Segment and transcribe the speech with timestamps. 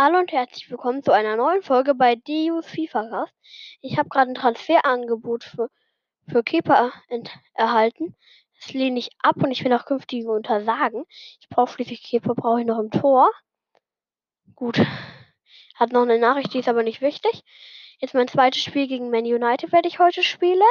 [0.00, 3.34] Hallo und herzlich willkommen zu einer neuen Folge bei Deus FIFA Cast.
[3.80, 5.70] Ich habe gerade ein Transferangebot für,
[6.28, 6.92] für Keeper
[7.54, 8.14] erhalten.
[8.60, 11.04] Das lehne ich ab und ich will auch künftige untersagen.
[11.40, 13.28] Ich brauche schließlich Keeper, brauche ich noch im Tor.
[14.54, 14.78] Gut.
[15.74, 17.42] Hat noch eine Nachricht, die ist aber nicht wichtig.
[17.98, 20.62] Jetzt mein zweites Spiel gegen Man United werde ich heute spielen.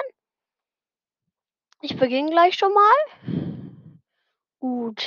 [1.81, 3.91] Ich beginne gleich schon mal.
[4.61, 5.05] Gut.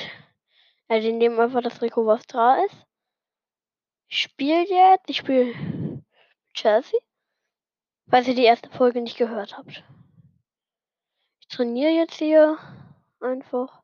[0.89, 2.90] Also ja, nehmen einfach das Trikot, was da ist.
[4.11, 5.09] Ich spiele jetzt.
[5.09, 6.03] Ich spiele
[6.53, 6.99] Chelsea.
[8.09, 9.85] Falls ihr die erste Folge nicht gehört habt.
[11.41, 12.59] Ich trainiere jetzt hier
[13.21, 13.83] einfach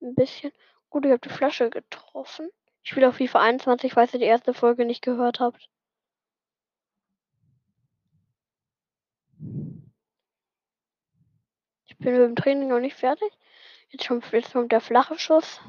[0.00, 0.52] ein bisschen.
[0.90, 2.50] Gut, ich habe die Flasche getroffen.
[2.82, 5.68] Ich spiele auf FIFA 21, falls ihr die erste Folge nicht gehört habt.
[11.86, 13.30] Ich bin mit dem Training noch nicht fertig.
[13.90, 15.60] Jetzt, schon, jetzt kommt der flache Schuss.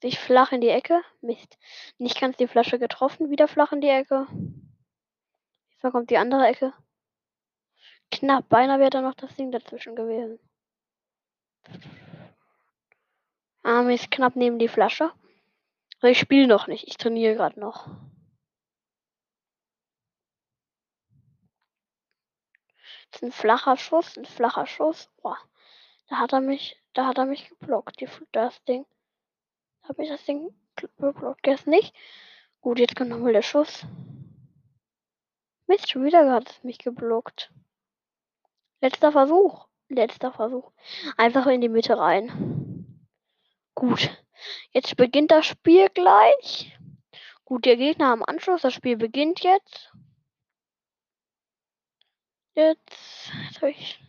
[0.00, 1.02] Sich flach in die Ecke.
[1.20, 1.58] Mist.
[1.98, 3.30] Nicht ganz die Flasche getroffen.
[3.30, 4.26] Wieder flach in die Ecke.
[5.74, 6.72] Diesmal kommt die andere Ecke.
[8.10, 8.48] Knapp.
[8.48, 10.38] Beinahe wäre da noch das Ding dazwischen gewesen.
[13.62, 14.10] Ah, Mist.
[14.10, 15.12] Knapp neben die Flasche.
[15.98, 16.88] Aber ich spiele noch nicht.
[16.88, 17.88] Ich trainiere gerade noch.
[23.12, 24.16] Ist ein flacher Schuss.
[24.16, 25.10] Ein flacher Schuss.
[25.20, 25.36] Boah.
[26.08, 28.00] Da hat er mich, da hat er mich geblockt.
[28.00, 28.86] Die, das Ding.
[29.90, 31.66] Habe ich das Ding geblockt?
[31.66, 31.92] nicht.
[32.60, 33.84] Gut, jetzt kommt nochmal der Schuss.
[35.66, 37.52] Mist, schon wieder hat es mich geblockt.
[38.80, 39.66] Letzter Versuch.
[39.88, 40.70] Letzter Versuch.
[41.16, 42.86] Einfach in die Mitte rein.
[43.74, 44.16] Gut.
[44.70, 46.78] Jetzt beginnt das Spiel gleich.
[47.44, 48.62] Gut, der Gegner am Anschluss.
[48.62, 49.92] Das Spiel beginnt jetzt.
[52.54, 53.32] Jetzt.
[53.42, 54.00] jetzt ich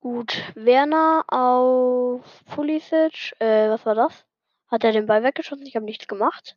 [0.00, 0.42] Gut.
[0.54, 3.38] Werner auf Pulisic.
[3.40, 4.24] Äh, was war das?
[4.70, 5.66] Hat er den Ball weggeschossen?
[5.66, 6.56] Ich habe nichts gemacht.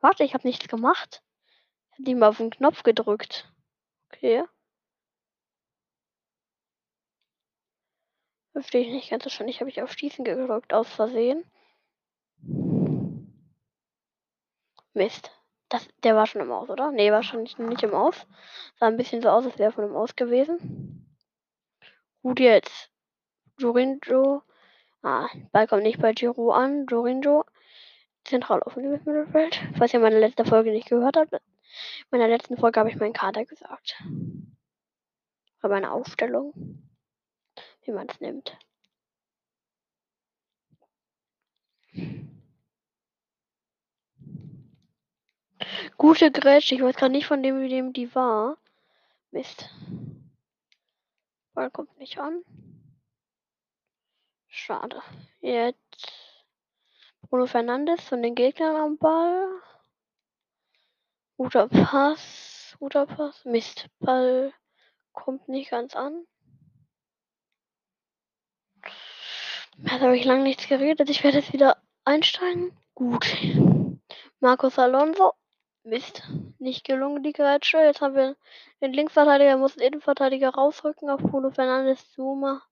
[0.00, 1.22] Warte, ich habe nichts gemacht.
[1.92, 3.52] Ich habe ihm auf den Knopf gedrückt.
[4.08, 4.44] Okay.
[8.52, 9.48] Verstehe ich nicht ganz so schon.
[9.48, 11.44] Ich habe ich auf Schießen gedrückt, aus Versehen.
[14.92, 15.30] Mist.
[15.68, 16.90] Das, der war schon im Aus, oder?
[16.90, 18.26] Nee, war schon nicht, nicht im Aus.
[18.78, 21.16] Sah ein bisschen so aus, als wäre er von dem Aus gewesen.
[22.22, 22.90] Gut jetzt.
[23.58, 24.42] Jorinjo
[25.02, 26.86] Ah, Ball kommt nicht bei Giro an.
[26.86, 27.44] Jorinjo.
[28.24, 29.60] Zentral offensives Mittelfeld.
[29.76, 31.32] Falls ihr meine letzte Folge nicht gehört habt.
[31.32, 31.40] In
[32.10, 34.00] meiner letzten Folge habe ich meinen Kader gesagt.
[35.58, 36.52] Oder meine Aufstellung.
[37.84, 38.56] Wie man es nimmt.
[45.96, 46.76] Gute Grätsche.
[46.76, 48.56] Ich weiß gerade nicht von dem, wie dem die war.
[49.32, 49.68] Mist.
[51.54, 52.44] Ball kommt nicht an.
[54.54, 55.02] Schade.
[55.40, 56.12] Jetzt
[57.22, 59.48] Bruno Fernandes von den Gegnern am Ball.
[61.38, 62.76] Guter Pass.
[62.78, 63.46] Guter Pass.
[63.46, 63.88] Mist.
[63.98, 64.52] Ball
[65.12, 66.26] kommt nicht ganz an.
[69.78, 71.08] Jetzt habe ich lange nichts geredet.
[71.08, 72.76] Ich werde jetzt wieder einsteigen.
[72.94, 73.34] Gut.
[74.40, 75.32] Marcos Alonso.
[75.82, 76.28] Mist.
[76.58, 77.78] Nicht gelungen, die Grätsche.
[77.78, 78.36] Jetzt haben wir
[78.82, 82.12] den Linksverteidiger, muss den Innenverteidiger rausrücken auf Bruno Fernandes.
[82.12, 82.62] Zuma.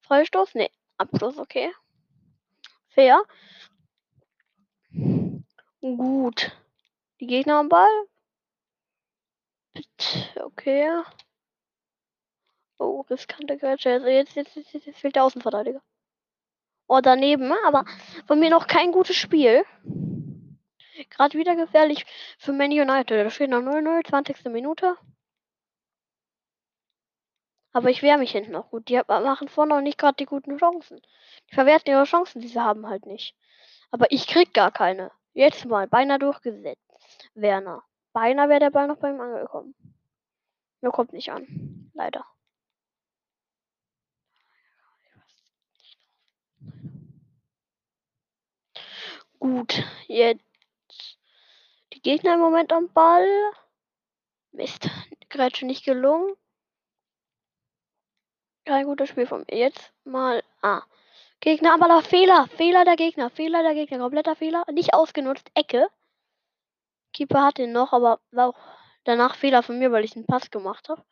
[0.00, 0.54] Freistoß?
[0.54, 0.70] Nee.
[0.98, 1.72] Abschluss, okay.
[2.88, 3.22] Fair.
[5.80, 6.52] Gut.
[7.20, 8.06] Die Gegner am Ball.
[10.36, 10.90] Okay.
[12.78, 13.90] Oh, riskante Grätsche.
[13.90, 15.82] Also jetzt, jetzt, jetzt, jetzt fehlt der Außenverteidiger.
[16.88, 17.84] Oh, daneben, aber
[18.26, 19.64] von mir noch kein gutes Spiel.
[21.10, 22.06] Gerade wieder gefährlich
[22.38, 23.10] für Man United.
[23.10, 24.44] Da steht noch 0-0, 20.
[24.46, 24.96] Minute.
[27.72, 28.88] Aber ich wehre mich hinten auch gut.
[28.88, 31.00] Die machen vorne noch nicht gerade die guten Chancen.
[31.50, 33.34] Die verwerten ihre Chancen, die sie haben halt nicht.
[33.90, 35.10] Aber ich krieg gar keine.
[35.34, 37.30] Jetzt mal, beinahe durchgesetzt.
[37.34, 37.82] Werner.
[38.12, 39.74] Beinahe wäre der Ball noch bei ihm angekommen.
[40.80, 41.90] Nur kommt nicht an.
[41.94, 42.24] Leider.
[49.38, 50.42] Gut, jetzt
[51.92, 53.26] die Gegner im Moment am Ball.
[54.50, 54.88] Mist,
[55.28, 56.34] Grätsche nicht gelungen.
[58.68, 59.56] Kein gutes Spiel von mir.
[59.56, 60.42] Jetzt mal.
[60.60, 60.82] Ah.
[61.40, 62.48] Gegner, aber da Fehler.
[62.48, 63.30] Fehler der Gegner.
[63.30, 63.98] Fehler der Gegner.
[63.98, 64.66] Kompletter Fehler.
[64.70, 65.50] Nicht ausgenutzt.
[65.54, 65.88] Ecke.
[67.14, 68.58] Keeper hat den noch, aber war auch
[69.04, 71.02] danach Fehler von mir, weil ich einen Pass gemacht habe.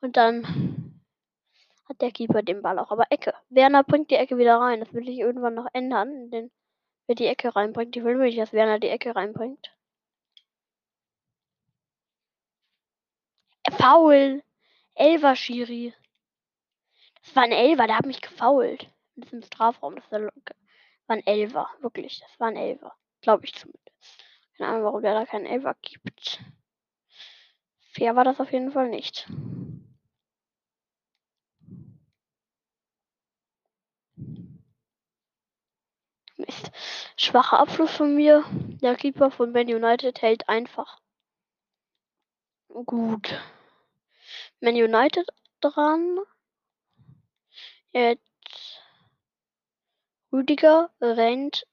[0.00, 1.00] Und dann
[1.88, 2.90] hat der Keeper den Ball auch.
[2.90, 3.34] Aber Ecke.
[3.50, 4.80] Werner bringt die Ecke wieder rein.
[4.80, 6.28] Das will ich irgendwann noch ändern.
[6.32, 6.50] Denn
[7.06, 9.70] wer die Ecke reinbringt, ich will nicht, dass Werner die Ecke reinbringt.
[13.78, 14.42] Foul.
[14.96, 15.94] Elver Schiri.
[17.22, 18.88] Das war ein Elfer, der hat mich gefault.
[19.16, 19.96] Das ist im Strafraum.
[19.96, 20.20] Das war
[21.08, 22.20] ein Elfer, wirklich.
[22.20, 22.94] Das war ein Elfer.
[23.20, 24.24] Glaube ich zumindest.
[24.56, 26.40] Keine Ahnung, warum der da keinen Elfer gibt.
[27.92, 29.28] Fair war das auf jeden Fall nicht.
[36.36, 36.70] Mist.
[37.16, 38.44] Schwacher Abschluss von mir.
[38.80, 41.00] Der Keeper von Man United hält einfach.
[42.68, 43.40] Gut.
[44.60, 45.28] Man United
[45.60, 46.18] dran.
[47.92, 48.22] Jetzt
[50.32, 51.66] Rüdiger rennt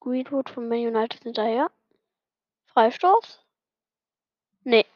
[0.00, 1.70] Greenwood von Man United hinterher.
[2.66, 3.44] Freistoß?
[4.64, 4.86] Nee.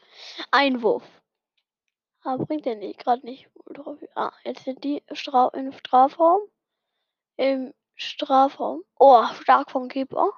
[0.49, 1.03] Einwurf.
[2.23, 3.47] Aber bringt er nicht, gerade nicht.
[4.15, 6.41] Ah, jetzt sind die Stra im Strafraum.
[7.37, 8.83] Im Strafraum.
[8.97, 10.31] Oh, stark vom Keeper.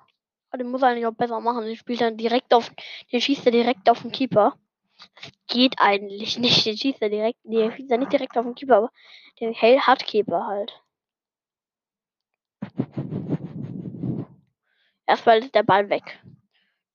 [0.50, 1.66] Aber den muss er eigentlich auch besser machen.
[1.66, 2.70] Den spielt dann direkt auf.
[3.12, 4.58] Den schießt er direkt auf den Keeper.
[5.48, 6.66] Geht eigentlich nicht.
[6.66, 7.40] Den schießt er direkt.
[7.44, 8.92] Nee, schießt er nicht direkt auf den Keeper, aber
[9.40, 10.82] den Hell hat Keeper halt.
[15.06, 16.20] Erstmal ist der Ball weg.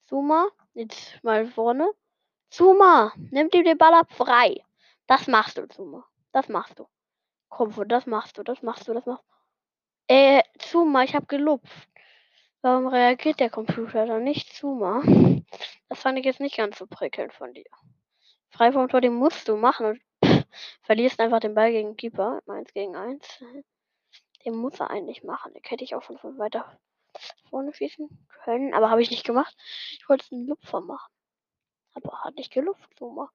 [0.07, 1.91] Zuma, jetzt mal vorne.
[2.51, 4.65] Zuma, nimm dir den Ball ab frei.
[5.07, 6.05] Das machst du, Zuma.
[6.33, 6.89] Das machst du.
[7.49, 10.15] Komm, das machst du, das machst du, das machst du.
[10.15, 11.89] Äh, Zuma, ich hab gelupft.
[12.63, 15.03] Warum reagiert der Computer dann nicht, Zuma?
[15.89, 17.71] Das fand ich jetzt nicht ganz so prickelnd von dir.
[18.51, 20.45] Frei vom Tor, den musst du machen und pff,
[20.83, 22.41] verlierst einfach den Ball gegen Keeper.
[22.49, 23.43] 1 gegen 1.
[24.45, 25.53] Den muss er eigentlich machen.
[25.55, 26.79] Den hätte ich auch von, von weiter
[27.51, 28.09] vorne schießen
[28.45, 29.57] können, aber habe ich nicht gemacht.
[29.93, 31.13] Ich wollte einen Lupfer machen.
[31.95, 33.31] Aber hat nicht geluft, Zuma.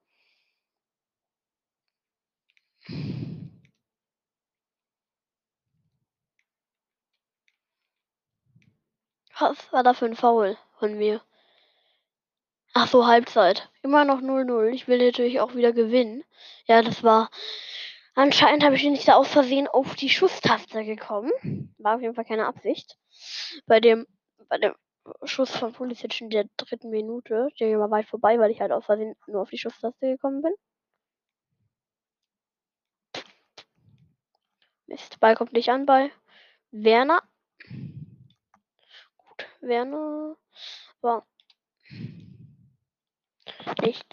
[9.40, 11.22] Was war da für ein Foul von mir?
[12.74, 13.70] Ach so, Halbzeit.
[13.82, 14.70] Immer noch 0-0.
[14.70, 16.24] Ich will natürlich auch wieder gewinnen.
[16.68, 17.30] Ja, das war.
[18.16, 21.32] Anscheinend habe ich nicht da aus Versehen auf die Schusstaste gekommen.
[21.78, 22.98] War auf jeden Fall keine Absicht.
[23.66, 24.08] Bei dem,
[24.50, 24.74] bei dem
[25.24, 28.86] Schuss von Pulisic in der dritten Minute, der war weit vorbei, weil ich halt aus
[28.86, 30.54] Versehen nur auf die Schusstaste gekommen bin.
[34.88, 36.12] Mist, Ball kommt nicht an bei
[36.72, 37.22] Werner.
[39.18, 40.36] Gut, Werner
[41.02, 41.26] war
[43.82, 44.06] nicht.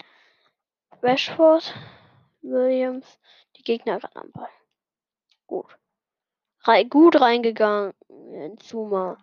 [1.01, 1.73] Rashford,
[2.41, 3.19] Williams,
[3.55, 4.49] die Gegner ran am Ball.
[5.47, 5.77] Gut.
[6.67, 7.93] Re gut reingegangen,
[8.59, 9.17] Zuma.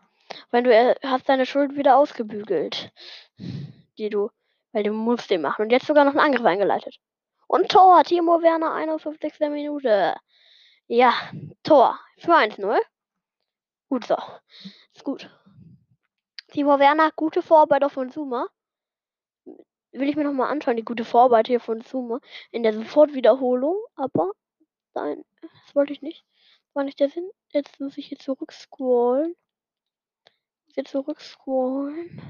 [0.50, 2.92] Wenn du äh, hast deine Schuld wieder ausgebügelt,
[3.98, 4.30] die du,
[4.72, 5.62] weil du musst den machen.
[5.62, 6.96] Und jetzt sogar noch einen Angriff eingeleitet.
[7.46, 9.38] Und Tor, Timo Werner, 51.
[9.50, 10.16] Minute.
[10.88, 11.12] Ja,
[11.62, 12.78] Tor für 1-0.
[13.88, 14.16] Gut so.
[14.94, 15.30] Ist gut.
[16.48, 18.48] Timo Werner, gute Vorarbeit auf von Zuma
[19.98, 22.20] will ich mir nochmal anschauen, die gute Vorarbeit hier von Zuma
[22.50, 24.32] in der Sofortwiederholung, aber
[24.94, 26.24] nein, das wollte ich nicht.
[26.74, 27.30] War nicht der Sinn.
[27.52, 29.34] Jetzt muss ich hier zurückscrollen.
[30.74, 32.20] Hier zurückscrollen.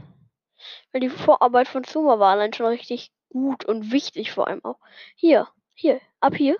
[0.93, 4.79] Weil die Vorarbeit von Zuma war allein schon richtig gut und wichtig vor allem auch.
[5.17, 6.57] Hier, hier, ab hier.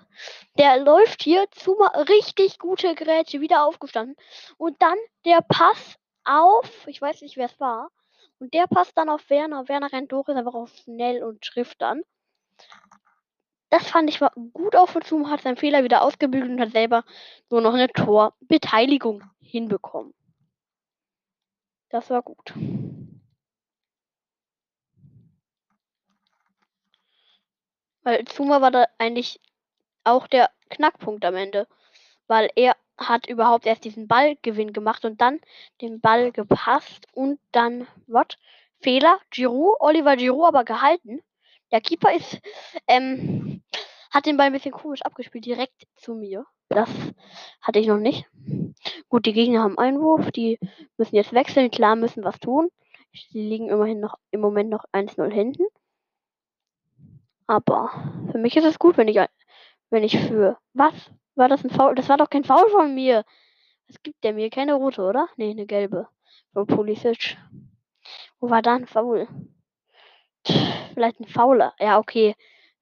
[0.57, 4.15] Der läuft hier, Zuma, richtig gute Geräte, wieder aufgestanden.
[4.57, 7.89] Und dann der Pass auf, ich weiß nicht, wer es war,
[8.39, 9.67] und der passt dann auf Werner.
[9.67, 12.01] Werner rennt durch, ist einfach auch schnell und trifft dann.
[13.69, 16.71] Das fand ich war gut auf und zu, hat seinen Fehler wieder ausgebügelt und hat
[16.71, 17.03] selber
[17.49, 20.13] nur noch eine Torbeteiligung hinbekommen.
[21.89, 22.53] Das war gut.
[28.03, 29.41] Weil Zuma war da eigentlich
[30.05, 31.67] auch der Knackpunkt am Ende.
[32.27, 35.39] Weil er hat überhaupt erst diesen Ballgewinn gemacht und dann
[35.81, 38.27] den Ball gepasst und dann, was?
[38.79, 41.21] Fehler, Giroud, Oliver Giroud aber gehalten.
[41.71, 42.39] Der Keeper ist,
[42.87, 43.63] ähm,
[44.11, 46.45] hat den Ball ein bisschen komisch abgespielt, direkt zu mir.
[46.69, 46.89] Das
[47.61, 48.25] hatte ich noch nicht.
[49.09, 50.59] Gut, die Gegner haben Einwurf, die
[50.97, 52.69] müssen jetzt wechseln, klar müssen was tun.
[53.13, 55.65] Sie liegen immerhin noch im Moment noch 1-0 hinten.
[57.47, 57.89] Aber
[58.31, 59.17] für mich ist es gut, wenn ich,
[59.89, 60.93] wenn ich für was
[61.37, 61.95] war das ein Foul?
[61.95, 63.23] Das war doch kein Foul von mir.
[63.87, 64.49] Was gibt der mir?
[64.49, 65.27] Keine rote, oder?
[65.37, 66.07] Nee, eine gelbe.
[66.53, 67.37] Von Pulisic.
[68.39, 69.27] Wo war da ein Foul?
[70.93, 71.73] Vielleicht ein Fauler.
[71.79, 72.35] Ja, okay.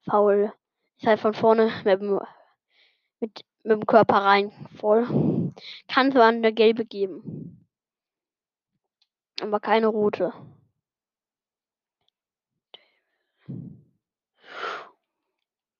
[0.08, 0.52] Foul.
[0.98, 2.20] Ist halt von vorne mit dem,
[3.20, 4.52] mit, mit dem Körper rein.
[4.78, 5.52] Voll.
[5.88, 7.66] Kann zwar eine gelbe geben.
[9.42, 10.32] Aber keine rote.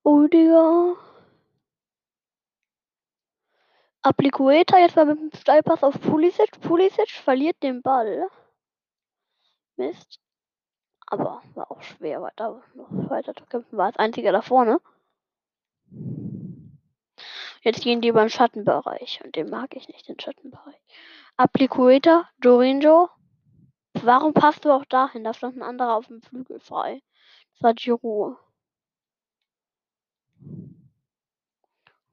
[0.04, 1.05] Oh, Digga.
[4.06, 6.60] Aplicueta jetzt mal mit dem Steilpass auf Pulisic.
[6.60, 8.28] Pulisic verliert den Ball.
[9.74, 10.20] Mist.
[11.08, 13.76] Aber war auch schwer, weiter noch weiter zu kämpfen.
[13.76, 14.80] War als einziger da vorne.
[17.62, 19.22] Jetzt gehen die beim Schattenbereich.
[19.24, 20.80] Und den mag ich nicht, den Schattenbereich.
[21.36, 23.10] Aplicueta, Jorinjo.
[23.94, 25.24] warum passt du auch dahin?
[25.24, 27.02] Da stand ein anderer auf dem Flügel frei.
[27.54, 28.36] Das war Giroud.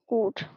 [0.08, 0.50] Gut.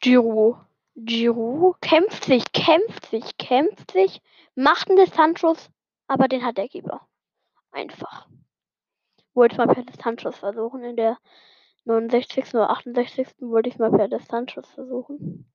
[0.00, 0.56] Giroud.
[0.94, 4.20] Giroud kämpft sich, kämpft sich, kämpft sich,
[4.54, 5.70] macht einen Distanzschuss,
[6.06, 7.06] aber den hat der Keeper.
[7.70, 8.28] Einfach.
[9.34, 10.84] Wollte mal per Distanzschuss versuchen.
[10.84, 11.18] In der
[11.84, 12.54] 69.
[12.54, 13.28] oder 68.
[13.40, 15.50] wollte ich mal per Distanzschuss versuchen.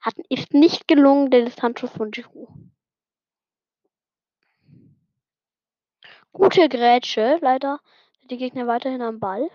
[0.00, 2.48] Hat, ist nicht gelungen, der Distanzschuss von Giroud.
[6.32, 7.80] Gute Grätsche, leider
[8.30, 9.50] die Gegner weiterhin am Ball.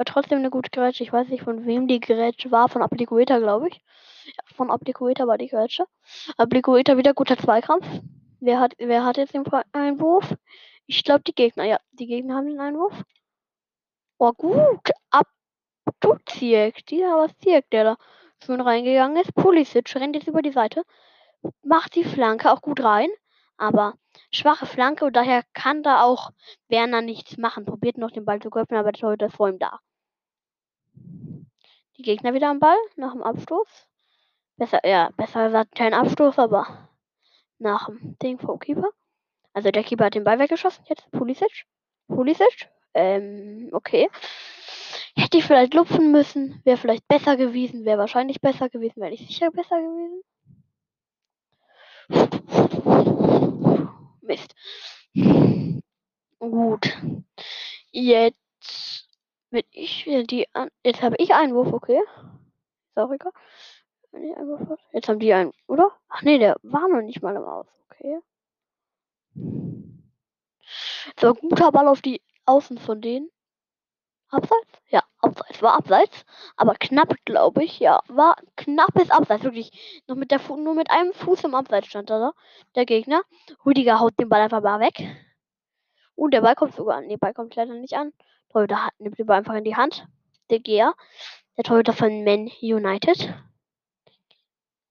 [0.00, 1.02] War trotzdem eine gute Grätsche.
[1.02, 2.70] Ich weiß nicht, von wem die Grätsche war.
[2.70, 3.82] Von Appliqueta, glaube ich.
[4.24, 5.84] Ja, von Appliqueta war die Grätsche.
[6.38, 7.86] Appliqueta wieder guter Zweikampf.
[8.40, 10.34] Wer hat, wer hat jetzt den Einwurf?
[10.86, 11.64] Ich glaube, die Gegner.
[11.64, 12.94] Ja, die Gegner haben den Einwurf.
[14.16, 14.88] Oh, gut.
[15.10, 16.86] Abduziek.
[16.86, 17.96] Dieser was Ziek, der da
[18.42, 19.34] schon reingegangen ist.
[19.34, 20.84] Pulisic rennt jetzt über die Seite.
[21.62, 23.10] Macht die Flanke auch gut rein.
[23.58, 23.98] Aber
[24.32, 26.30] schwache Flanke und daher kann da auch
[26.68, 27.66] Werner nichts machen.
[27.66, 29.78] Probiert noch den Ball zu köpfen, aber der Torhüter ist vor ihm da.
[31.96, 33.68] Die Gegner wieder am Ball nach dem Abstoß.
[34.56, 36.88] Besser, ja, besser gesagt kein Abstoß, aber
[37.58, 38.90] nach dem Ding vom Keeper.
[39.52, 40.84] Also der Keeper hat den Ball weggeschossen.
[40.88, 41.66] Jetzt Pulisic.
[42.08, 42.68] Pulisic.
[42.94, 44.08] Ähm, okay.
[45.16, 46.60] Hätte ich vielleicht lupfen müssen.
[46.64, 47.84] Wäre vielleicht besser gewesen.
[47.84, 49.00] Wäre wahrscheinlich besser gewesen.
[49.00, 50.22] Wäre nicht sicher besser gewesen.
[54.22, 54.54] Mist.
[56.38, 56.96] Gut.
[57.90, 59.09] Jetzt
[59.50, 60.70] bin ich wieder die an.
[60.84, 62.00] Jetzt habe ich Einwurf, okay.
[62.88, 63.32] Ist auch egal.
[64.92, 65.92] Jetzt haben die einen, oder?
[66.08, 67.66] Ach nee, der war noch nicht mal im Aus.
[67.90, 68.20] Okay.
[71.20, 73.30] So, guter Ball auf die Außen von denen.
[74.30, 74.82] Abseits?
[74.88, 75.60] Ja, abseits.
[75.60, 76.24] War abseits.
[76.56, 77.80] Aber knapp, glaube ich.
[77.80, 79.42] Ja, war knappes Abseits.
[79.42, 80.02] Wirklich.
[80.06, 82.32] Noch mit der Fu nur mit einem Fuß im Abseits stand da.
[82.76, 83.22] Der Gegner.
[83.66, 85.00] Rüdiger haut den Ball einfach mal weg.
[86.20, 87.06] Und der Ball kommt sogar an.
[87.06, 88.12] Nee, Ball kommt leider nicht an.
[88.50, 90.06] Torhüter hat, nimmt den Ball einfach in die Hand.
[90.50, 90.94] Der Gear.
[91.56, 93.32] Der Torhüter von Man United.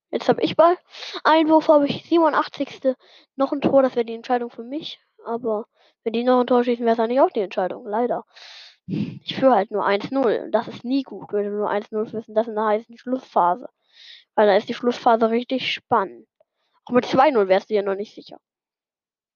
[0.09, 0.75] Jetzt habe ich Ball.
[1.24, 2.95] Einwurf habe ich 87.
[3.36, 5.00] Noch ein Tor, das wäre die Entscheidung für mich.
[5.24, 5.67] Aber
[6.03, 7.86] wenn die noch ein Tor schießen, wäre es nicht auch die Entscheidung.
[7.86, 8.25] Leider.
[8.88, 10.45] Ich führe halt nur 1-0.
[10.45, 12.27] Und das ist nie gut, wenn du nur 1-0 führst.
[12.27, 13.69] Und das in der heißen Schlussphase.
[14.33, 16.27] Weil da ist die Schlussphase richtig spannend.
[16.86, 18.39] Auch mit 2-0 wärst du ja noch nicht sicher.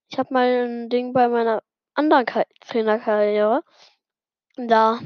[0.09, 1.61] Ich habe mal ein Ding bei meiner
[1.93, 2.25] anderen
[2.61, 3.63] Trainerkarriere.
[4.55, 4.99] Da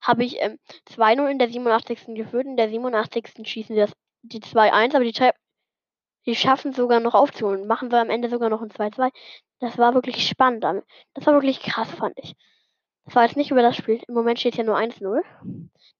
[0.00, 0.58] habe ich ähm,
[0.90, 2.14] 2-0 in der 87.
[2.14, 2.46] geführt.
[2.46, 3.46] In der 87.
[3.46, 3.92] schießen die das,
[4.22, 5.30] die 2-1, aber die,
[6.26, 7.66] die schaffen sogar noch aufzuholen.
[7.66, 9.10] Machen wir am Ende sogar noch ein 2-2.
[9.60, 10.64] Das war wirklich spannend.
[11.14, 12.34] Das war wirklich krass, fand ich.
[13.04, 14.02] Das war jetzt nicht über das Spiel.
[14.06, 15.22] Im Moment steht hier nur 1-0.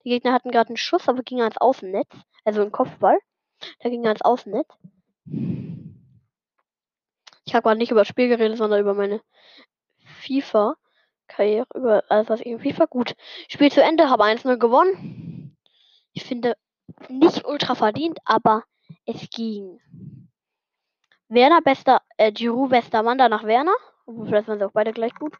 [0.04, 2.08] Die Gegner hatten gerade einen Schuss, aber ging ans Außennetz.
[2.44, 3.18] Also ein Kopfball.
[3.80, 4.68] Da ging ans Außennetz.
[7.44, 9.23] Ich habe gerade nicht über das Spiel geredet, sondern über meine
[10.28, 11.66] FIFA-Karriere.
[11.75, 13.14] Über alles, was ich in FIFA gut.
[13.49, 15.56] Spiel zu Ende, habe 1-0 gewonnen.
[16.12, 16.56] Ich finde
[17.08, 18.64] nicht ultra verdient, aber
[19.04, 19.80] es ging.
[21.28, 23.75] Werner bester, äh, Giroud bester Mann, danach Werner.
[24.06, 25.37] Vielleicht waren sie auch beide gleich gut.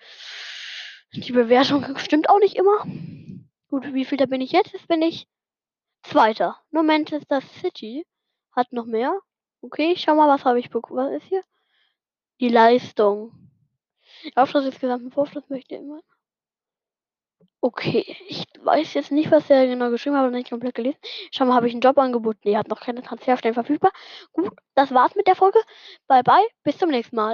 [1.15, 2.85] Die Bewertung stimmt auch nicht immer.
[3.69, 4.73] Gut, wie viel da bin ich jetzt?
[4.73, 5.27] Jetzt bin ich
[6.03, 6.57] Zweiter.
[6.71, 8.07] Nur Manchester City
[8.53, 9.19] hat noch mehr.
[9.61, 11.07] Okay, ich schau mal, was habe ich bekommen.
[11.07, 11.43] Was ist hier?
[12.41, 13.48] Die Leistung.
[14.35, 16.01] Aufschluss des gesamten Vorschluss möchte ich immer.
[17.61, 20.99] Okay, ich weiß jetzt nicht, was er genau geschrieben hat, aber nicht komplett gelesen.
[21.33, 22.39] Schau mal, habe ich einen Job angeboten.
[22.45, 23.91] Die hat noch keine Transferstellen verfügbar.
[24.33, 25.59] Gut, das war's mit der Folge.
[26.07, 27.27] Bye bye, bis zum nächsten Mal.